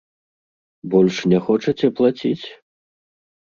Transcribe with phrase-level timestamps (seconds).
[0.93, 2.45] Больш не хочаце плаціць?